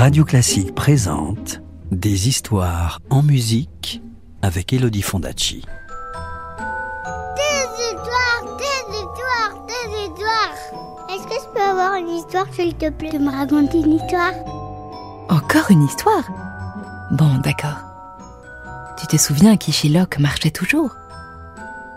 [0.00, 4.00] Radio Classique présente Des histoires en musique
[4.40, 5.62] avec Elodie Fondacci.
[7.36, 10.54] Des histoires, des histoires, des histoires.
[11.10, 14.32] Est-ce que je peux avoir une histoire, s'il te plaît, de me raconter une histoire?
[15.28, 16.24] Encore une histoire?
[17.10, 17.82] Bon, d'accord.
[18.98, 20.96] Tu te souviens qu'Ichilok marchait toujours?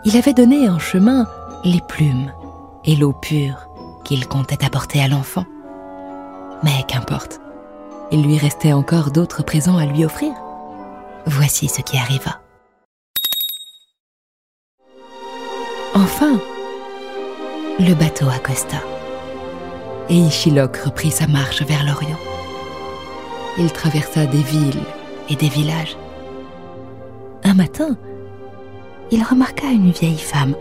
[0.04, 1.26] Il avait donné en chemin
[1.64, 2.30] les plumes
[2.84, 3.66] et l'eau pure
[4.04, 5.46] qu'il comptait apporter à l'enfant.
[6.62, 7.40] Mais qu'importe,
[8.10, 10.32] il lui restait encore d'autres présents à lui offrir.
[11.26, 12.40] Voici ce qui arriva.
[15.94, 16.38] Enfin,
[17.78, 18.78] le bateau accosta
[20.08, 22.18] et Ichilok reprit sa marche vers l'Orient.
[23.58, 24.82] Il traversa des villes
[25.30, 25.96] et des villages.
[27.44, 27.96] Un matin,
[29.10, 30.54] il remarqua une vieille femme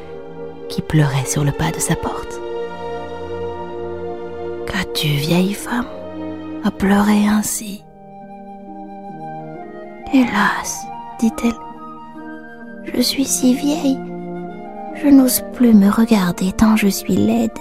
[0.69, 2.39] qui pleurait sur le pas de sa porte.
[4.67, 5.87] Qu'as-tu, vieille femme,
[6.63, 7.83] à pleurer ainsi
[10.13, 10.85] Hélas,
[11.19, 11.51] dit-elle,
[12.83, 13.97] je suis si vieille,
[14.95, 17.51] je n'ose plus me regarder tant je suis laide.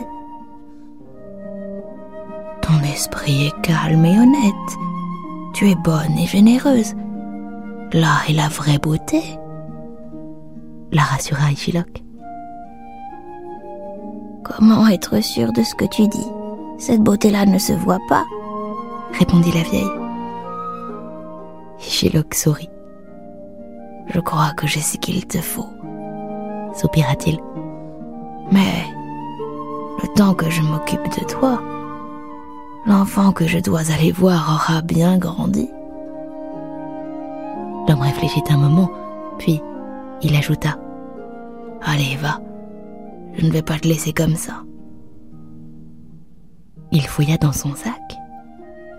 [2.61, 4.79] Ton esprit est calme et honnête.
[5.55, 6.95] Tu es bonne et généreuse.
[7.93, 9.23] Là est la vraie beauté.
[10.93, 12.03] La rassura Ichilok.
[14.45, 16.29] Comment être sûr de ce que tu dis?
[16.79, 18.25] Cette beauté-là ne se voit pas,
[19.19, 19.91] répondit la vieille.
[21.81, 22.71] Ichilok sourit.
[24.09, 25.69] Je crois que j'ai ce qu'il te faut,
[26.75, 27.39] soupira-t-il.
[28.51, 28.85] Mais
[30.03, 31.61] le temps que je m'occupe de toi,
[32.87, 35.71] l'enfant que je dois aller voir aura bien grandi.
[37.89, 38.91] L'homme réfléchit un moment,
[39.39, 39.63] puis
[40.23, 40.77] il ajouta
[41.85, 42.41] Allez, va,
[43.35, 44.63] je ne vais pas te laisser comme ça.
[46.93, 48.17] Il fouilla dans son sac,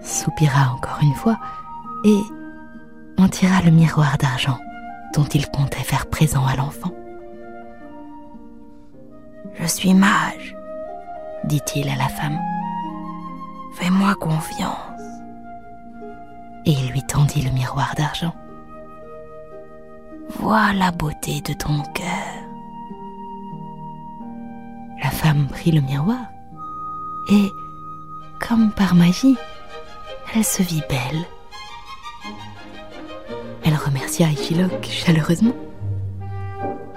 [0.03, 1.37] soupira encore une fois
[2.03, 2.21] et
[3.17, 4.59] en tira le miroir d'argent
[5.15, 6.91] dont il comptait faire présent à l'enfant.
[9.59, 10.55] Je suis mage,
[11.45, 12.39] dit-il à la femme.
[13.75, 14.77] Fais-moi confiance.
[16.65, 18.33] Et il lui tendit le miroir d'argent.
[20.39, 22.43] Vois la beauté de ton cœur.
[25.03, 26.25] La femme prit le miroir
[27.29, 27.51] et,
[28.39, 29.37] comme par magie,
[30.35, 31.25] elle se vit belle.
[33.63, 35.55] Elle remercia Ichilok chaleureusement.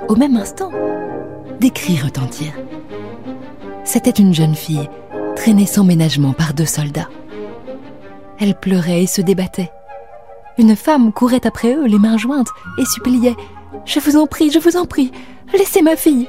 [0.09, 0.71] Au même instant,
[1.61, 2.57] des cris retentirent.
[3.85, 4.89] C'était une jeune fille
[5.37, 7.09] traînée sans ménagement par deux soldats.
[8.39, 9.71] Elle pleurait et se débattait.
[10.59, 12.49] Une femme courait après eux, les mains jointes,
[12.79, 13.31] et suppliait⁇
[13.85, 15.13] Je vous en prie, je vous en prie,
[15.53, 16.29] laissez ma fille!⁇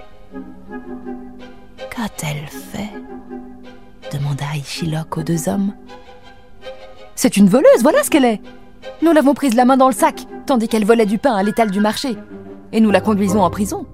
[1.89, 2.91] Qu'a-t-elle fait?
[4.11, 5.73] demanda Ichilok aux deux hommes.
[7.17, 8.41] C'est une voleuse, voilà ce qu'elle est
[9.01, 11.71] Nous l'avons prise la main dans le sac, tandis qu'elle volait du pain à l'étal
[11.71, 12.15] du marché,
[12.71, 13.87] et nous la conduisons en prison.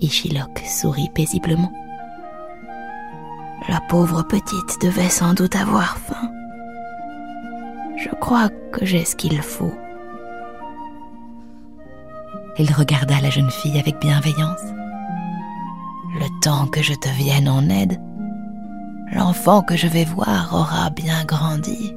[0.00, 1.70] Ichilok sourit paisiblement.
[3.68, 6.30] La pauvre petite devait sans doute avoir faim.
[7.98, 9.74] Je crois que j'ai ce qu'il faut.
[12.58, 14.64] Il regarda la jeune fille avec bienveillance.
[16.18, 18.00] Le temps que je te vienne en aide,
[19.12, 21.94] l'enfant que je vais voir aura bien grandi.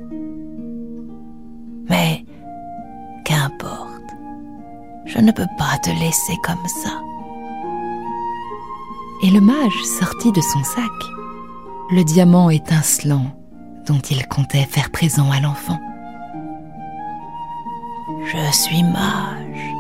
[1.90, 2.26] Mais
[3.26, 3.90] qu'importe,
[5.06, 7.02] je ne peux pas te laisser comme ça.
[9.24, 10.92] Et le mage sortit de son sac
[11.92, 13.26] le diamant étincelant
[13.86, 15.80] dont il comptait faire présent à l'enfant.
[18.26, 19.74] Je suis mage,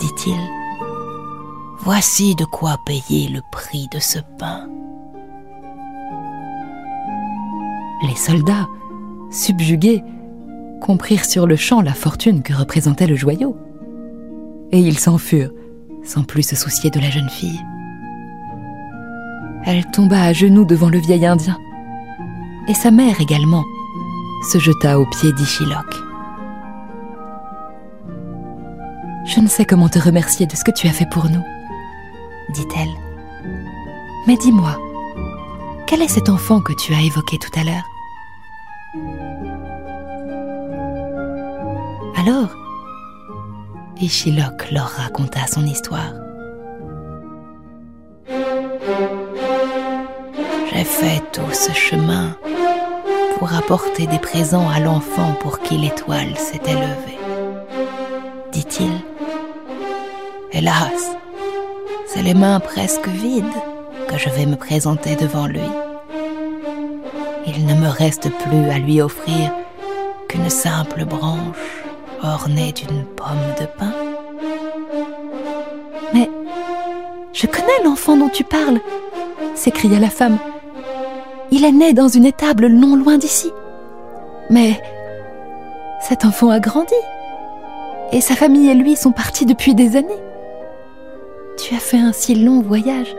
[0.00, 0.38] dit-il.
[1.78, 4.68] Voici de quoi payer le prix de ce pain.
[8.02, 8.68] Les soldats,
[9.30, 10.02] subjugués,
[10.80, 13.56] comprirent sur le champ la fortune que représentait le joyau.
[14.72, 15.52] Et ils s'en furent,
[16.04, 17.60] sans plus se soucier de la jeune fille.
[19.64, 21.58] Elle tomba à genoux devant le vieil Indien.
[22.68, 23.64] Et sa mère également
[24.50, 26.06] se jeta aux pieds d'Ichilok.
[29.24, 31.42] Je ne sais comment te remercier de ce que tu as fait pour nous,
[32.54, 32.94] dit-elle.
[34.26, 34.78] Mais dis-moi,
[35.86, 37.95] quel est cet enfant que tu as évoqué tout à l'heure?
[42.26, 42.48] Alors,
[44.00, 46.12] Ichilok leur raconta son histoire.
[50.72, 52.36] J'ai fait tout ce chemin
[53.38, 57.20] pour apporter des présents à l'enfant pour qui l'étoile s'était levée,
[58.50, 58.90] dit-il.
[60.50, 61.16] Hélas,
[62.08, 63.44] c'est les mains presque vides
[64.08, 65.60] que je vais me présenter devant lui.
[67.46, 69.52] il ne me reste plus à lui offrir
[70.28, 71.85] qu'une simple branche
[72.22, 73.92] ornée d'une pomme de pin.
[76.14, 76.30] Mais
[77.32, 78.80] je connais l'enfant dont tu parles,
[79.54, 80.38] s'écria la femme.
[81.50, 83.52] Il est né dans une étable non loin d'ici.
[84.50, 84.80] Mais
[86.00, 86.94] cet enfant a grandi,
[88.12, 90.22] et sa famille et lui sont partis depuis des années.
[91.58, 93.14] Tu as fait un si long voyage.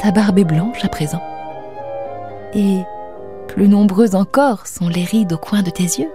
[0.00, 1.22] Ta barbe est blanche à présent.
[2.54, 2.78] Et
[3.48, 6.10] plus nombreuses encore sont les rides au coin de tes yeux.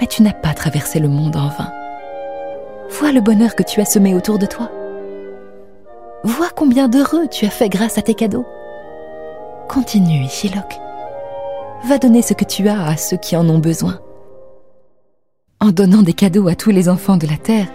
[0.00, 1.72] Mais tu n'as pas traversé le monde en vain.
[2.90, 4.70] Vois le bonheur que tu as semé autour de toi.
[6.24, 8.46] Vois combien d'heureux tu as fait grâce à tes cadeaux.
[9.68, 10.78] Continue, Ishilok.
[11.86, 14.00] Va donner ce que tu as à ceux qui en ont besoin.
[15.60, 17.68] En donnant des cadeaux à tous les enfants de la terre,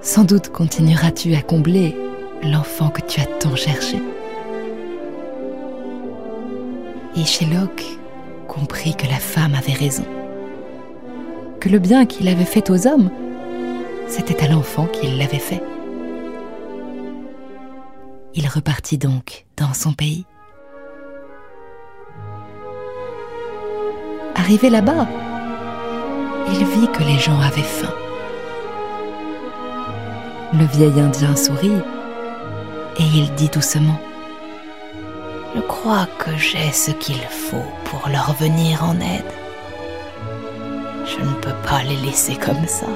[0.00, 1.96] sans doute continueras-tu à combler
[2.42, 3.98] l'enfant que tu as tant cherché.
[7.16, 7.22] Et
[8.48, 10.04] comprit que la femme avait raison,
[11.62, 13.08] que le bien qu'il avait fait aux hommes,
[14.08, 15.62] c'était à l'enfant qu'il l'avait fait.
[18.34, 20.26] Il repartit donc dans son pays.
[24.34, 25.06] Arrivé là-bas,
[26.48, 27.94] il vit que les gens avaient faim.
[30.54, 31.80] Le vieil Indien sourit
[32.98, 34.00] et il dit doucement
[35.54, 39.41] Je crois que j'ai ce qu'il faut pour leur venir en aide.
[41.12, 42.86] Je ne peux pas les laisser comme ça.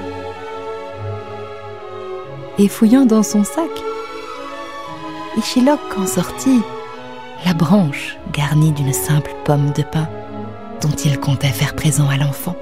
[2.58, 3.70] Et fouillant dans son sac,
[5.36, 6.62] Ishilok en sortit
[7.44, 10.08] la branche garnie d'une simple pomme de pin
[10.80, 12.56] dont il comptait faire présent à l'enfant.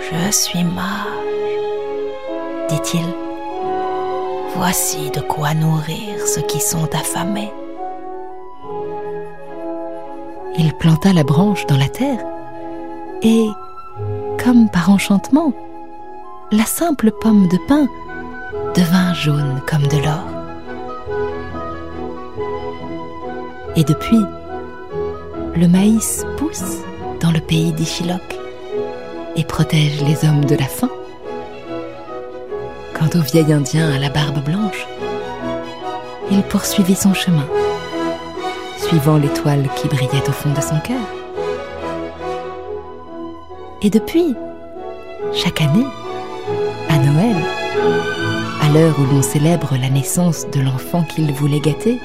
[0.00, 1.06] Je suis mage,
[2.68, 3.06] dit-il.
[4.54, 7.50] Voici de quoi nourrir ceux qui sont affamés.
[10.58, 12.18] Il planta la branche dans la terre
[13.22, 13.48] et,
[14.42, 15.52] comme par enchantement,
[16.50, 17.86] la simple pomme de pin
[18.74, 20.24] devint jaune comme de l'or.
[23.76, 24.20] Et depuis,
[25.56, 26.82] le maïs pousse
[27.20, 28.38] dans le pays d'Ichilok
[29.36, 30.90] et protège les hommes de la faim.
[32.92, 34.86] Quant au vieil Indien à la barbe blanche,
[36.30, 37.46] il poursuivit son chemin,
[38.92, 41.00] suivant l'étoile qui brillait au fond de son cœur.
[43.80, 44.34] Et depuis,
[45.32, 45.86] chaque année,
[46.90, 47.36] à Noël,
[48.60, 51.98] à l'heure où l'on célèbre la naissance de l'enfant qu'il voulait gâter,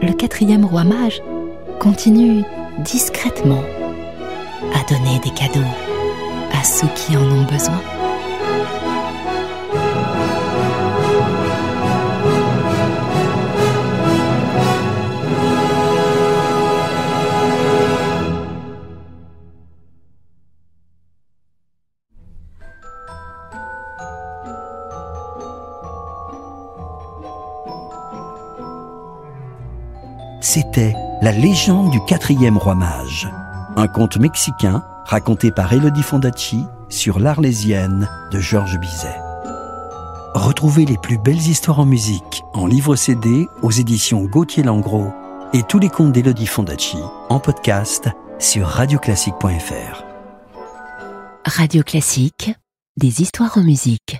[0.00, 1.20] le quatrième roi mage
[1.78, 2.42] continue
[2.78, 3.62] discrètement
[4.74, 5.60] à donner des cadeaux
[6.58, 7.82] à ceux qui en ont besoin.
[30.40, 33.28] C'était La légende du quatrième roi mage,
[33.76, 39.20] un conte mexicain raconté par Elodie Fondacci sur l'Arlésienne de Georges Bizet.
[40.34, 45.12] Retrouvez les plus belles histoires en musique en livre CD aux éditions Gauthier Langros
[45.52, 46.98] et tous les contes d'Elodie Fondacci
[47.28, 50.04] en podcast sur radioclassique.fr.
[51.44, 52.52] Radio Classique,
[52.96, 54.18] des histoires en musique.